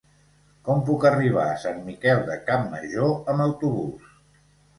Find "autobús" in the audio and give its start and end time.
3.47-4.11